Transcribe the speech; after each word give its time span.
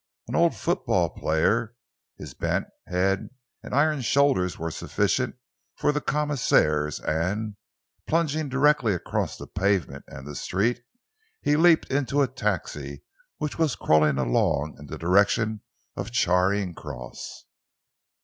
An 0.27 0.33
old 0.35 0.55
football 0.55 1.09
player, 1.11 1.75
his 2.17 2.33
bent 2.33 2.65
head 2.87 3.29
and 3.61 3.75
iron 3.75 4.01
shoulder 4.01 4.49
were 4.57 4.71
sufficient 4.71 5.35
for 5.75 5.91
the 5.91 6.01
commissionaires, 6.01 6.99
and, 6.99 7.55
plunging 8.07 8.49
directly 8.49 8.95
Across 8.95 9.37
the 9.37 9.45
pavement 9.45 10.03
and 10.07 10.25
the 10.25 10.33
street, 10.35 10.81
he 11.43 11.55
leapt 11.55 11.91
into 11.91 12.23
a 12.23 12.27
taxi 12.27 13.03
which 13.37 13.59
was 13.59 13.75
crawling 13.75 14.17
along 14.17 14.75
in 14.79 14.87
the 14.87 14.97
direction 14.97 15.61
of 15.95 16.09
Charing 16.09 16.73
Cross. 16.73 17.45